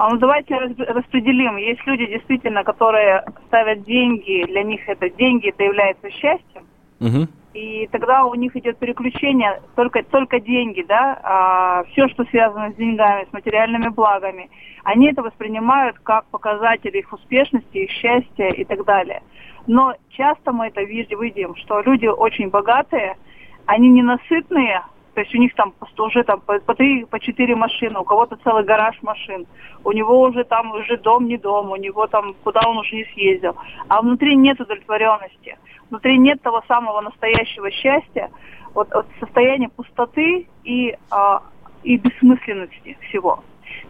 [0.00, 1.58] А, ну, давайте распределим.
[1.58, 6.64] Есть люди, действительно, которые ставят деньги, для них это деньги, это является счастьем.
[7.00, 7.28] Угу.
[7.52, 12.76] И тогда у них идет переключение только, только деньги, да, а все, что связано с
[12.76, 14.48] деньгами, с материальными благами,
[14.84, 19.20] они это воспринимают как показатель их успешности, их счастья и так далее.
[19.66, 23.18] Но часто мы это видим, что люди очень богатые,
[23.66, 24.80] они ненасытные,
[25.14, 28.64] то есть у них там уже там по, три, по четыре машины, у кого-то целый
[28.64, 29.46] гараж машин,
[29.84, 33.04] у него уже там уже дом не дом, у него там куда он уже не
[33.06, 33.56] съездил.
[33.88, 35.58] А внутри нет удовлетворенности,
[35.90, 38.30] внутри нет того самого настоящего счастья,
[38.74, 41.42] вот, вот состояние пустоты и, а,
[41.82, 43.42] и бессмысленности всего.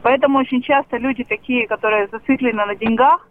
[0.02, 3.26] Поэтому очень часто люди такие, которые зациклены на деньгах,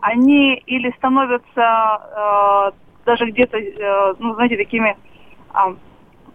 [0.00, 2.70] они или становятся э,
[3.04, 4.96] даже где-то, э, ну, знаете, такими
[5.54, 5.74] э,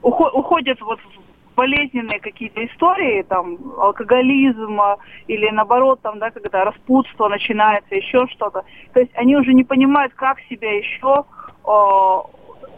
[0.05, 7.95] уходят вот в болезненные какие-то истории, там, алкоголизма или наоборот, там, да, когда распутство начинается,
[7.95, 8.63] еще что-то.
[8.93, 11.23] То есть они уже не понимают, как себя еще
[11.65, 12.35] э,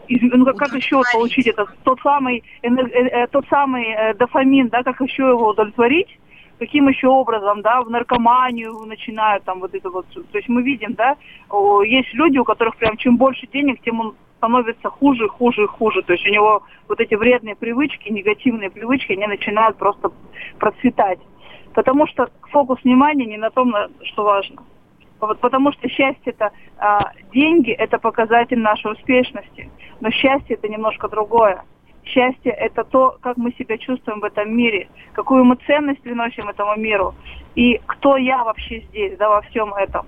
[0.08, 4.82] ну, как, как еще получить этот тот самый э, э, тот самый э, дофамин, да,
[4.82, 6.18] как еще его удовлетворить,
[6.58, 10.06] каким еще образом, да, в наркоманию начинают там вот это вот.
[10.08, 11.16] То есть мы видим, да,
[11.84, 16.02] есть люди, у которых прям чем больше денег, тем он становится хуже, хуже, хуже.
[16.02, 20.10] То есть у него вот эти вредные привычки, негативные привычки, они начинают просто
[20.58, 21.18] процветать.
[21.74, 24.62] Потому что фокус внимания не на том, что важно.
[25.20, 29.68] Вот потому что счастье это а, деньги, это показатель нашей успешности.
[30.00, 31.64] Но счастье это немножко другое.
[32.04, 36.76] Счастье это то, как мы себя чувствуем в этом мире, какую мы ценность приносим этому
[36.76, 37.14] миру
[37.54, 40.06] и кто я вообще здесь, да, во всем этом.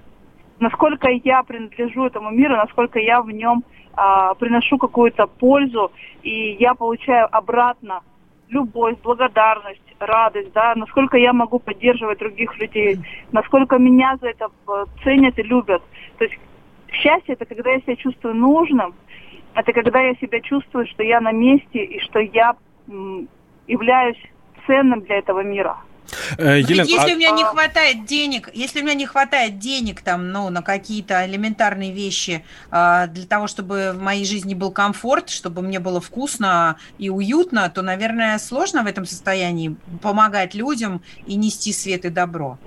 [0.60, 5.90] Насколько я принадлежу этому миру, насколько я в нем а, приношу какую-то пользу,
[6.22, 8.02] и я получаю обратно
[8.50, 12.98] любовь, благодарность, радость, да, насколько я могу поддерживать других людей,
[13.32, 15.82] насколько меня за это э, ценят и любят.
[16.18, 16.38] То есть
[16.92, 18.94] счастье это когда я себя чувствую нужным,
[19.54, 22.56] это когда я себя чувствую, что я на месте и что я
[22.88, 23.28] м,
[23.66, 24.20] являюсь
[24.66, 25.76] ценным для этого мира.
[26.38, 27.14] Э, Елена, если а...
[27.14, 31.26] у меня не хватает денег, если у меня не хватает денег там, ну, на какие-то
[31.26, 36.76] элементарные вещи э, для того, чтобы в моей жизни был комфорт, чтобы мне было вкусно
[36.98, 42.58] и уютно, то, наверное, сложно в этом состоянии помогать людям и нести свет и добро.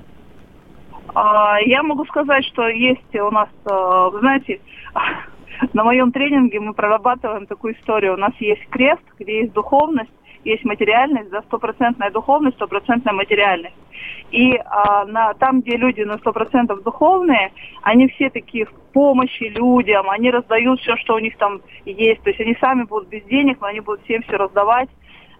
[1.15, 4.61] А, я могу сказать, что есть у нас, э, вы знаете,
[5.73, 8.13] на моем тренинге мы прорабатываем такую историю.
[8.13, 10.11] У нас есть крест, где есть духовность,
[10.43, 13.75] есть материальность, да, стопроцентная духовность, стопроцентная материальность.
[14.31, 17.51] И а, на, там, где люди на сто процентов духовные,
[17.81, 22.21] они все такие в помощи людям, они раздают все, что у них там есть.
[22.23, 24.89] То есть они сами будут без денег, но они будут всем все раздавать.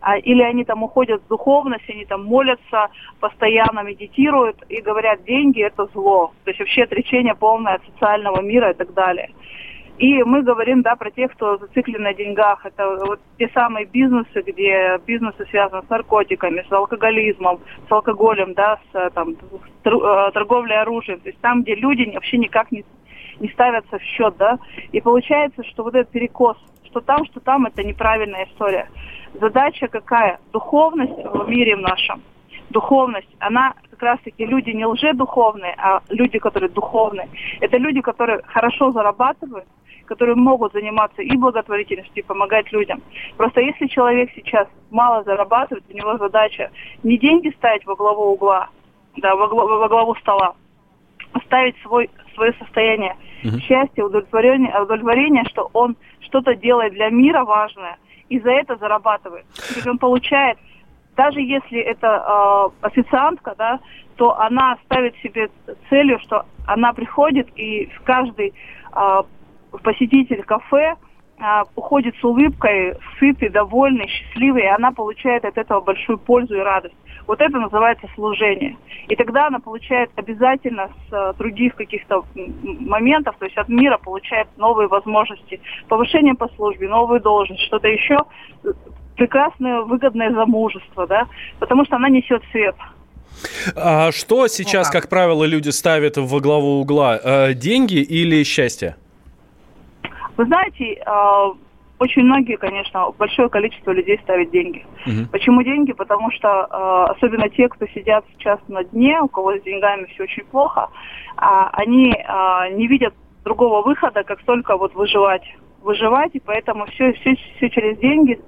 [0.06, 2.90] А, или они там уходят в духовность, они там молятся,
[3.22, 6.34] постоянно медитируют и говорят, деньги это зло.
[6.44, 9.30] То есть вообще отречение полное от социального мира и так далее.
[9.98, 12.66] И мы говорим, да, про тех, кто зациклен на деньгах.
[12.66, 18.80] Это вот те самые бизнесы, где бизнесы связаны с наркотиками, с алкоголизмом, с алкоголем, да,
[18.92, 19.36] с там,
[19.84, 21.20] э, торговлей оружием.
[21.20, 22.84] То есть там, где люди вообще никак не,
[23.40, 24.58] не ставятся в счет, да.
[24.92, 28.90] И получается, что вот этот перекос, что там, что там, это неправильная история.
[29.40, 30.40] Задача какая?
[30.52, 32.22] Духовность в мире нашем
[32.74, 37.30] духовность, она как раз-таки люди не лжедуховные, а люди, которые духовные.
[37.62, 39.66] Это люди, которые хорошо зарабатывают,
[40.06, 43.02] которые могут заниматься и благотворительностью, и помогать людям.
[43.38, 46.72] Просто если человек сейчас мало зарабатывает, у него задача
[47.04, 48.70] не деньги ставить во главу угла,
[49.18, 50.56] да, во, главу, во главу стола,
[51.46, 53.60] ставить свой, свое состояние uh-huh.
[53.60, 57.98] счастья, удовлетворения, удовлетворения, что он что-то делает для мира важное,
[58.30, 59.46] и за это зарабатывает.
[59.54, 60.58] То есть он получает,
[61.16, 62.08] даже если это
[62.82, 63.80] э, официантка, да,
[64.16, 65.50] то она ставит себе
[65.90, 68.54] целью, что она приходит и в каждый
[68.96, 69.24] э,
[69.82, 70.96] посетитель кафе
[71.40, 76.60] а, уходит с улыбкой, сытый, довольный, счастливый, и она получает от этого большую пользу и
[76.60, 76.96] радость.
[77.26, 78.78] Вот это называется служение.
[79.08, 84.48] И тогда она получает обязательно с а, других каких-то моментов, то есть от мира получает
[84.58, 88.20] новые возможности, повышение по службе, новую должность, что-то еще,
[89.16, 91.28] прекрасное, выгодное замужество, да,
[91.60, 92.76] потому что она несет свет.
[93.76, 97.20] А что сейчас, как правило, люди ставят во главу угла?
[97.22, 98.96] Э, деньги или счастье?
[100.38, 101.52] Вы знаете, а,
[102.00, 104.86] очень многие, конечно, большое количество людей ставят деньги.
[105.06, 105.30] Угу.
[105.32, 105.94] Почему деньги?
[105.94, 110.24] Потому что а, особенно те, кто сидят сейчас на дне, у кого с деньгами все
[110.24, 110.90] очень плохо,
[111.38, 112.16] а, они
[112.74, 115.44] не видят другого выхода, как только вот выживать.
[115.82, 118.40] Выживать, и поэтому все, все, все через деньги,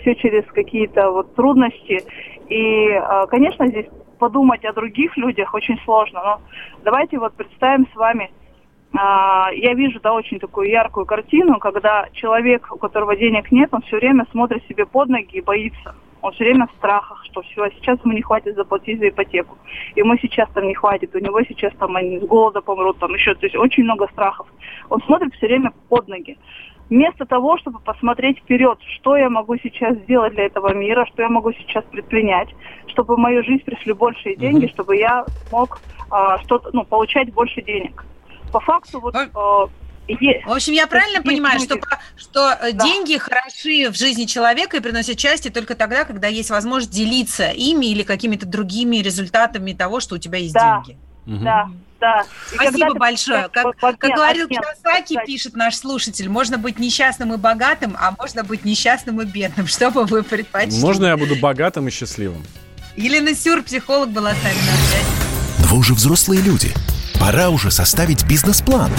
[0.00, 2.02] все через какие-то вот трудности.
[2.48, 3.84] И, конечно, здесь
[4.18, 6.22] подумать о других людях очень сложно.
[6.24, 6.40] Но
[6.82, 8.30] давайте вот представим с вами–
[8.96, 13.96] я вижу, да, очень такую яркую картину, когда человек, у которого денег нет, он все
[13.96, 15.96] время смотрит себе под ноги и боится.
[16.22, 19.58] Он все время в страхах, что все, сейчас ему не хватит заплатить за ипотеку.
[19.96, 23.34] Ему сейчас там не хватит, у него сейчас там они с голода помрут, там еще,
[23.34, 24.46] то есть очень много страхов.
[24.88, 26.38] Он смотрит все время под ноги.
[26.88, 31.28] Вместо того, чтобы посмотреть вперед, что я могу сейчас сделать для этого мира, что я
[31.28, 32.48] могу сейчас предпринять,
[32.86, 35.80] чтобы в мою жизнь пришли большие деньги, чтобы я мог
[36.10, 38.04] а, что-то, ну, получать больше денег
[38.54, 39.16] по факту вот...
[39.16, 39.26] Э,
[40.06, 40.46] есть.
[40.46, 41.66] В общем, я правильно есть понимаю, люди.
[41.66, 41.80] что,
[42.16, 42.84] что э, да.
[42.84, 47.86] деньги хороши в жизни человека и приносят счастье только тогда, когда есть возможность делиться ими
[47.86, 50.82] или какими-то другими результатами того, что у тебя есть да.
[50.86, 50.98] деньги.
[51.26, 51.74] Да, угу.
[51.98, 52.24] да.
[52.46, 53.48] Спасибо большое.
[53.50, 58.64] Как, как говорил Киосаки, пишет наш слушатель, можно быть несчастным и богатым, а можно быть
[58.64, 59.66] несчастным и бедным.
[59.66, 60.80] Что бы вы предпочли?
[60.80, 62.44] Можно я буду богатым и счастливым?
[62.94, 65.70] Елена Сюр, психолог, была с нами на связи.
[65.70, 66.72] Вы уже взрослые люди.
[67.24, 68.90] Пора уже составить бизнес-план.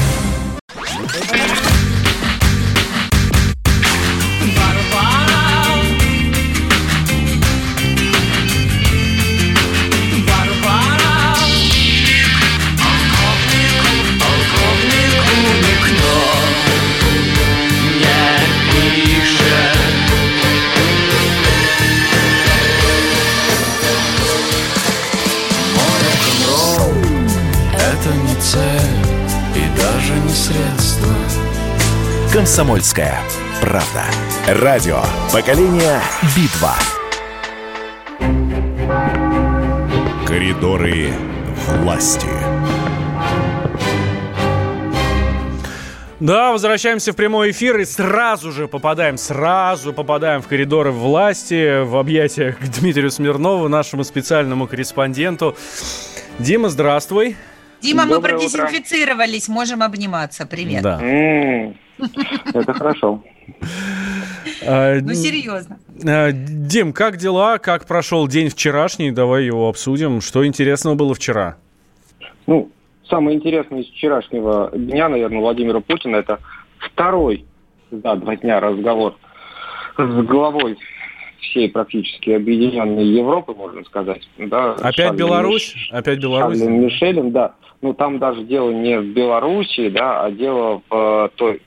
[32.46, 33.20] «Комсомольская
[33.60, 34.04] правда».
[34.48, 35.02] Радио
[35.34, 36.00] «Поколение
[36.36, 36.76] Битва».
[40.28, 41.10] Коридоры
[41.66, 42.28] власти.
[46.20, 51.98] Да, возвращаемся в прямой эфир и сразу же попадаем, сразу попадаем в коридоры власти, в
[51.98, 55.58] объятия к Дмитрию Смирнову, нашему специальному корреспонденту.
[56.38, 57.38] Дима, здравствуй.
[57.82, 59.54] Дима, Доброе мы продезинфицировались, утро.
[59.54, 60.46] можем обниматься.
[60.46, 60.84] Привет.
[60.84, 61.00] Да.
[62.54, 63.24] Это хорошо.
[64.68, 65.78] А, ну, серьезно.
[66.08, 67.58] А, Дим, как дела?
[67.60, 69.12] Как прошел день вчерашний?
[69.12, 70.22] Давай его обсудим.
[70.22, 71.58] Что интересного было вчера?
[72.48, 72.72] Ну,
[73.10, 76.40] самое интересное из вчерашнего дня, наверное, Владимира Путина, это
[76.80, 77.46] второй
[77.92, 79.16] за два дня разговор
[79.98, 80.78] с главой
[81.40, 84.28] всей практически объединенной Европы, можно сказать.
[84.38, 85.74] Да, Опять Шарлем Беларусь?
[85.76, 85.90] Миш...
[85.92, 86.58] Опять Беларусь?
[86.60, 87.54] Шарлем Мишелем, да.
[87.86, 91.62] Ну, там даже дело не в Беларуси, да, а дело в той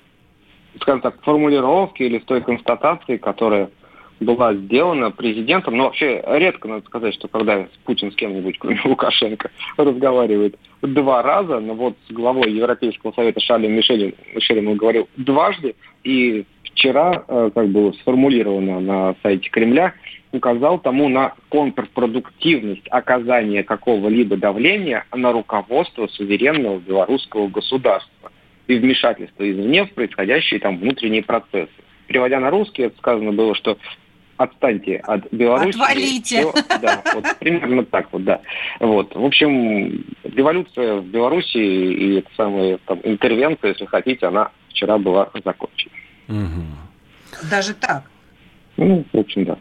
[0.81, 3.71] скажем так, формулировки или в той констатации, которая
[4.19, 5.77] была сделана президентом.
[5.77, 11.61] Но вообще редко, надо сказать, что когда Путин с кем-нибудь, кроме Лукашенко, разговаривает два раза,
[11.61, 17.51] но вот с главой Европейского совета Шарлем Мишелем, Мишелем он говорил дважды, и вчера, э,
[17.55, 19.95] как было сформулировано на сайте Кремля,
[20.33, 28.31] указал тому на контрпродуктивность оказания какого-либо давления на руководство суверенного белорусского государства
[28.67, 31.73] и вмешательство извне в происходящие там внутренние процессы.
[32.07, 33.79] Переводя на русский, это сказано было, что
[34.37, 35.77] отстаньте от Беларуси.
[35.77, 36.41] Отвалите.
[36.41, 38.41] Все, да, вот примерно так вот, да.
[38.81, 39.15] Вот.
[39.15, 45.31] В общем, революция в Беларуси и эта самая там, интервенция, если хотите, она вчера была
[45.45, 45.93] закончена.
[46.29, 47.49] Угу.
[47.51, 48.05] Даже так?
[48.77, 49.59] Ну, в общем, да.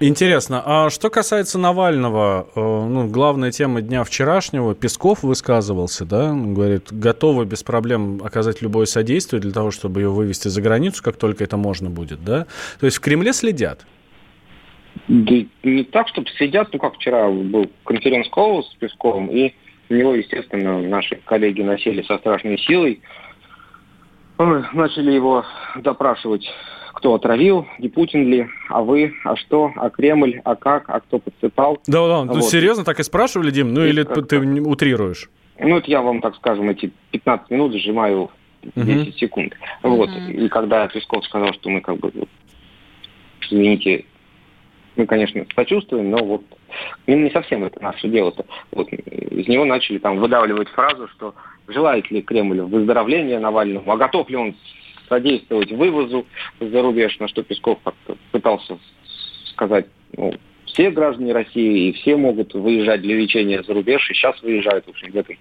[0.00, 6.88] Интересно, а что касается Навального, э, ну, главная тема дня вчерашнего, Песков высказывался, да, говорит,
[6.90, 11.44] готовы без проблем оказать любое содействие для того, чтобы ее вывести за границу, как только
[11.44, 12.46] это можно будет, да?
[12.80, 13.86] То есть в Кремле следят?
[15.06, 19.54] Да не так, чтобы сидят, ну как вчера был конференц-колл с Песковым, и
[19.88, 23.00] на него, естественно, наши коллеги насели со страшной силой,
[24.38, 25.44] начали его
[25.76, 26.44] допрашивать,
[27.02, 31.18] кто отравил, не Путин ли, а вы, а что, а Кремль, а как, а кто
[31.18, 31.80] подсыпал.
[31.88, 32.44] Да, да, ну вот.
[32.44, 35.28] серьезно так и спрашивали, Дим, ну и или ты утрируешь?
[35.58, 38.30] Ну, это я вам, так скажем, эти 15 минут сжимаю
[38.76, 39.18] 10 угу.
[39.18, 39.54] секунд.
[39.82, 40.10] Вот.
[40.10, 40.30] Угу.
[40.30, 42.12] И когда Песков сказал, что мы как бы,
[43.40, 44.04] извините,
[44.94, 46.44] мы, конечно, сочувствуем, но вот
[47.08, 48.46] не совсем это наше дело-то.
[48.70, 51.34] Вот, из него начали там выдавливать фразу, что
[51.66, 54.54] желает ли Кремль выздоровления Навальному, а готов ли он
[55.12, 56.24] содействовать вывозу
[56.58, 57.78] за рубеж, на что Песков
[58.30, 58.78] пытался
[59.50, 59.86] сказать,
[60.16, 60.32] ну,
[60.64, 64.88] все граждане России и все могут выезжать для лечения за рубеж, и сейчас выезжают, в
[64.88, 65.36] общем, в этом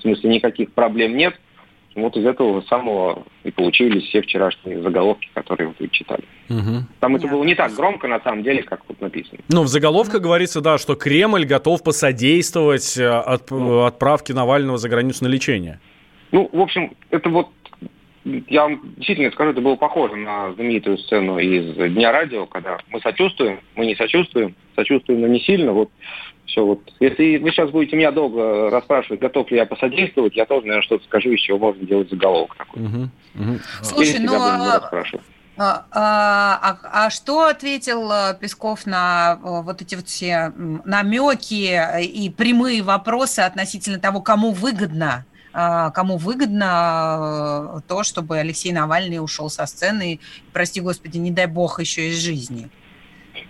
[0.00, 1.34] смысле никаких проблем нет.
[1.96, 6.24] Вот из этого самого и получились все вчерашние заголовки, которые вот вы читали.
[6.50, 6.84] Угу.
[7.00, 9.38] Там это было не так громко, на самом деле, как тут написано.
[9.48, 13.84] Ну, в заголовках говорится, да, что Кремль готов посодействовать э, от, ну.
[13.84, 15.80] отправке Навального за границу на лечение.
[16.32, 17.48] Ну, в общем, это вот
[18.48, 23.00] я вам действительно скажу, это было похоже на знаменитую сцену из Дня радио, когда мы
[23.00, 25.72] сочувствуем, мы не сочувствуем, сочувствуем, но не сильно.
[25.72, 25.90] Вот
[26.46, 26.80] все вот.
[27.00, 31.04] Если вы сейчас будете меня долго расспрашивать, готов ли я посодействовать, я тоже, наверное, что-то
[31.04, 32.82] скажу, еще можно делать заголовок такой.
[32.82, 33.02] Угу,
[33.34, 33.58] угу.
[33.82, 34.34] Слушай, ну...
[35.58, 42.02] А, а, а, а что ответил э, Песков на э, вот эти вот все намеки
[42.02, 45.35] и прямые вопросы относительно того, кому выгодно а,
[45.94, 50.20] кому выгодно э, то, чтобы Алексей Навальный ушел со сцены, и,
[50.52, 52.68] прости господи, не дай бог, еще из жизни.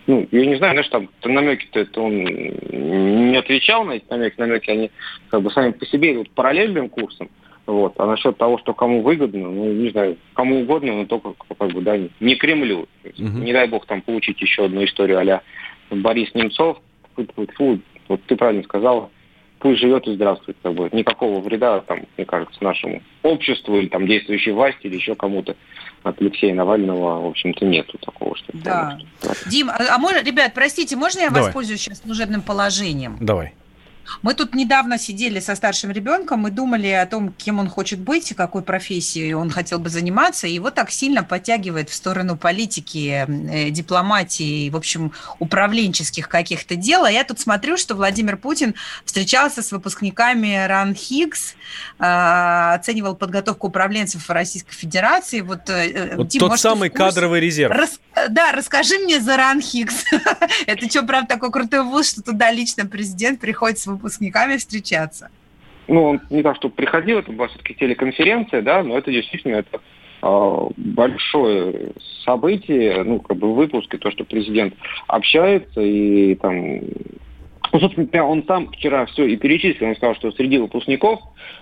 [0.07, 4.35] Ну, я не знаю, знаешь, там намеки-то это он не отвечал на эти намеки.
[4.39, 4.91] Намеки, они
[5.31, 7.29] как бы сами по себе идут параллельным курсом.
[7.67, 7.95] Вот.
[7.99, 11.83] А насчет того, что кому выгодно, ну, не знаю, кому угодно, но только как бы,
[11.83, 12.87] да, не Кремлю.
[13.05, 13.39] Угу.
[13.39, 15.43] Не дай бог там получить еще одну историю а
[15.91, 16.79] Борис Немцов.
[17.57, 19.11] Фу, вот ты правильно сказала,
[19.67, 20.57] пусть живет и здравствует.
[20.63, 20.89] Как бы.
[20.93, 25.57] Никакого вреда, там, мне кажется, нашему обществу или там действующей власти или еще кому-то
[26.05, 28.37] от Алексея Навального, в общем-то, нету такого.
[28.37, 28.99] Что да.
[29.47, 31.43] Дим, а, а можно, ребят, простите, можно я Давай.
[31.43, 33.17] воспользуюсь сейчас служебным положением?
[33.21, 33.55] Давай.
[34.23, 38.35] Мы тут недавно сидели со старшим ребенком и думали о том, кем он хочет быть,
[38.37, 40.47] какой профессией он хотел бы заниматься.
[40.47, 47.05] И его так сильно подтягивает в сторону политики, э, дипломатии, в общем, управленческих каких-то дел.
[47.05, 51.55] А я тут смотрю, что Владимир Путин встречался с выпускниками РАН Хиггс,
[51.99, 55.41] э, оценивал подготовку управленцев Российской Федерации.
[55.41, 57.75] Вот, э, вот Дим, тот может, самый кадровый резерв.
[57.75, 58.01] Рас...
[58.31, 60.05] Да, расскажи мне за РАН Хиггс.
[60.67, 65.31] Это что, правда, такой крутой вуз, что туда лично президент приходит с выпускниками встречаться?
[65.89, 69.81] Ну, не так, что приходил, это была все-таки телеконференция, да, но это действительно это
[70.23, 71.93] э, большое
[72.25, 74.75] событие, ну, как бы выпуск, то, что президент
[75.07, 76.81] общается и там
[77.73, 79.89] ну, собственно, он сам вчера все и перечислил.
[79.89, 81.21] Он сказал, что среди выпускников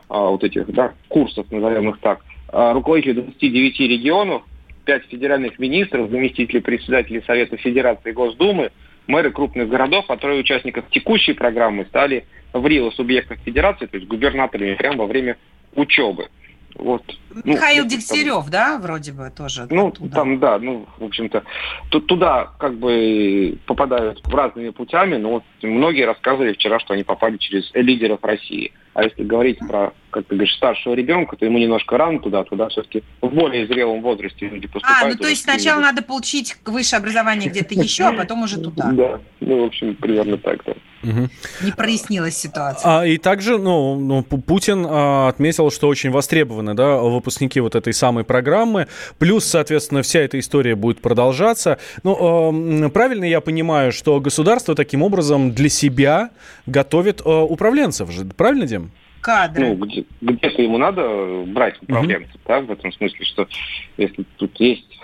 [0.08, 4.42] а, вот этих да, курсов, назовем их так, а, руководители 29 регионов,
[4.84, 8.70] 5 федеральных министров, заместители председателей Совета Федерации и Госдумы,
[9.06, 14.08] мэры крупных городов, а трое участников текущей программы стали в Рио субъектах федерации, то есть
[14.08, 15.36] губернаторами прямо во время
[15.74, 16.28] учебы.
[16.74, 17.02] Вот.
[17.30, 19.66] Ну, Михаил ну, Дегтярев, там, да, вроде бы тоже.
[19.70, 20.16] Ну, туда.
[20.16, 21.44] там, да, ну, в общем-то,
[21.90, 27.36] тут туда как бы попадают разными путями, но вот многие рассказывали вчера, что они попали
[27.36, 28.72] через лидеров России.
[28.94, 32.68] А если говорить про, как ты говоришь, старшего ребенка, то ему немножко рано туда, туда
[32.68, 35.04] все-таки в более зрелом возрасте люди поступают.
[35.04, 38.84] А, ну то есть сначала надо получить высшее образование где-то еще, а потом уже туда.
[38.94, 40.74] Да, ну, в общем, примерно так, да.
[41.02, 41.28] Угу.
[41.62, 43.00] Не прояснилась ситуация.
[43.00, 47.92] А, и также, ну, ну Путин а, отметил, что очень востребованы, да, выпускники вот этой
[47.92, 48.86] самой программы.
[49.18, 51.78] Плюс, соответственно, вся эта история будет продолжаться.
[52.04, 56.30] Ну, э, правильно я понимаю, что государство таким образом для себя
[56.66, 58.92] готовит э, управленцев же, правильно, Дим?
[59.24, 59.74] Кадры.
[59.74, 62.46] Ну, где, где-то ему надо брать управленцев, mm-hmm.
[62.46, 63.48] да, в этом смысле, что
[63.96, 65.00] если тут есть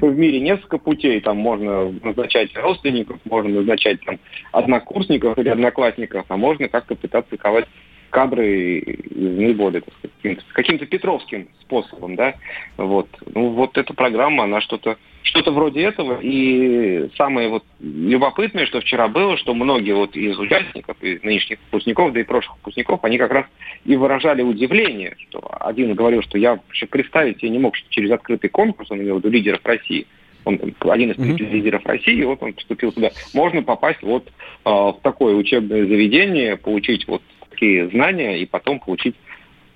[0.00, 4.18] в мире несколько путей, там можно назначать родственников, можно назначать там
[4.52, 7.66] однокурсников или одноклассников, а можно как-то пытаться ковать
[8.10, 12.34] кадры из наиболее, так сказать, каким-то, каким-то петровским способом, да,
[12.76, 13.08] вот.
[13.34, 16.18] Ну, вот эта программа, она что-то что-то вроде этого.
[16.20, 22.12] И самое вот любопытное, что вчера было, что многие вот из участников, и нынешних выпускников,
[22.12, 23.46] да и прошлых выпускников, они как раз
[23.84, 28.10] и выражали удивление, что один говорил, что я вообще представить себе не мог, что через
[28.10, 30.06] открытый конкурс, он имел в виду лидеров России,
[30.44, 31.50] он один из mm-hmm.
[31.50, 33.10] лидеров России, вот он поступил туда.
[33.32, 34.30] Можно попасть вот э,
[34.64, 39.14] в такое учебное заведение, получить вот такие знания и потом получить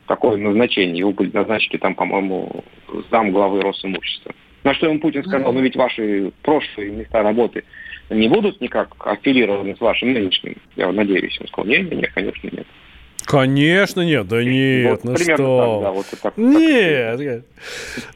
[0.07, 0.99] такое назначение.
[0.99, 2.65] Его назначили там, по-моему,
[3.11, 4.33] зам главы Росимущества.
[4.67, 7.63] На что ему Путин сказал, ну ведь ваши прошлые места работы
[8.11, 10.57] не будут никак аффилированы с вашим нынешним.
[10.75, 12.67] Я надеюсь, он сказал, нет, нет, конечно, нет.
[13.25, 15.27] Конечно нет, да нет, вот, ну что?
[15.37, 17.45] Так, да, вот так, нет, так.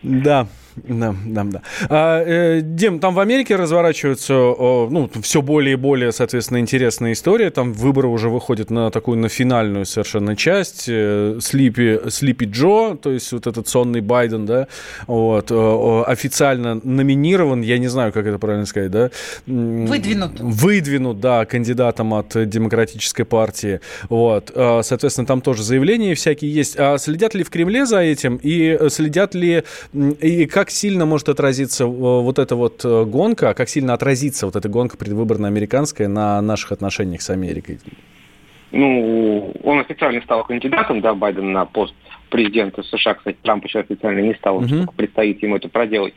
[0.03, 0.49] да.
[0.77, 1.63] Да, да, да.
[1.89, 7.13] А, э, Дим, там в Америке разворачиваются о, ну, все более и более, соответственно, интересные
[7.13, 7.49] истории.
[7.49, 10.85] Там выборы уже выходят на такую, на финальную совершенно часть.
[10.89, 14.69] Э, Слипи, Слипи Джо, то есть вот этот сонный Байден, да,
[15.07, 15.51] вот,
[16.07, 19.11] официально номинирован, я не знаю, как это правильно сказать, да?
[19.47, 20.41] Выдвинут.
[20.41, 23.81] Выдвинут, да, кандидатом от Демократической партии.
[24.09, 26.77] Вот, а, соответственно, там тоже заявления всякие есть.
[26.79, 28.39] А следят ли в Кремле за этим?
[28.43, 33.55] И следят ли, и как как сильно может отразиться э, вот эта вот э, гонка,
[33.55, 37.79] как сильно отразится вот эта гонка предвыборная американская на наших отношениях с Америкой?
[38.73, 41.95] Ну, он официально стал кандидатом, да, Байден на пост
[42.29, 44.95] президента США, кстати, Трамп еще официально не стал, uh-huh.
[44.95, 46.13] предстоит ему это проделать.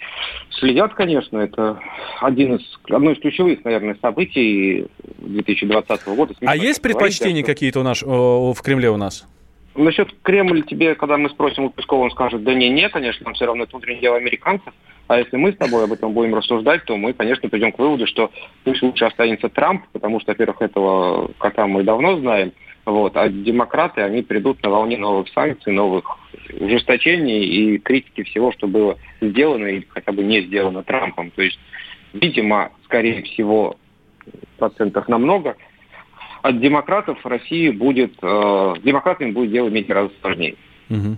[0.59, 1.79] Следят, конечно, это
[2.19, 4.87] один из, одно из ключевых, наверное, событий
[5.19, 6.33] 2020 года.
[6.45, 9.25] А есть предпочтения какие-то у нас, в Кремле у нас?
[9.75, 13.33] Насчет Кремля тебе, когда мы спросим у Пескова, он скажет, да не, не, конечно, там
[13.33, 14.73] все равно это внутреннее дело американцев.
[15.07, 18.07] А если мы с тобой об этом будем рассуждать, то мы, конечно, придем к выводу,
[18.07, 18.31] что
[18.63, 22.53] пусть лучше останется Трамп, потому что, во-первых, этого кота мы давно знаем,
[22.85, 26.17] вот, а демократы, они придут на волне новых санкций, новых
[26.59, 31.31] ужесточений и критики всего, что было сделано или хотя бы не сделано Трампом.
[31.31, 31.59] То есть,
[32.13, 33.77] видимо, скорее всего,
[34.57, 35.55] процентов намного,
[36.43, 40.55] от демократов России будет, э, демократами будет дело иметь гораздо сложнее.
[40.89, 41.17] Угу.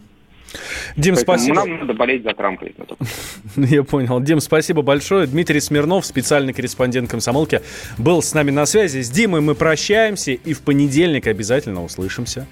[0.96, 1.56] Дим, Поэтому спасибо.
[1.56, 2.66] Нам надо болеть за Трампа.
[3.58, 4.22] Я понял.
[4.22, 5.26] Дим, спасибо большое.
[5.26, 7.62] Дмитрий Смирнов, специальный корреспондент комсомолки,
[7.98, 9.02] был с нами на связи.
[9.02, 12.48] С Димой мы прощаемся и в понедельник обязательно услышимся.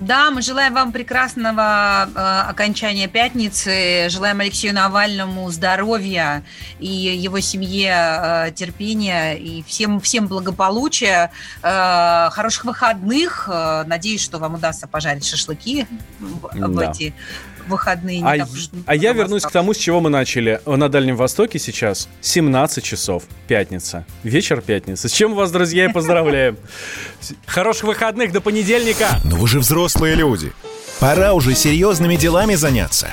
[0.00, 6.44] Да, мы желаем вам прекрасного э, окончания пятницы, желаем Алексею Навальному здоровья
[6.78, 11.32] и его семье э, терпения и всем, всем благополучия,
[11.62, 13.48] э, хороших выходных.
[13.50, 15.88] Э, надеюсь, что вам удастся пожарить шашлыки
[16.20, 16.68] в, да.
[16.68, 17.12] в эти
[17.68, 18.24] выходные.
[18.24, 18.46] А,
[18.86, 20.60] а я вернусь к тому, с чего мы начали.
[20.66, 25.08] На Дальнем Востоке сейчас 17 часов, пятница, вечер пятницы.
[25.08, 26.56] С чем вас, друзья, и поздравляем.
[27.46, 29.08] Хороших выходных, до понедельника.
[29.24, 30.52] Но вы же взрослые люди.
[31.00, 33.12] Пора уже серьезными делами заняться.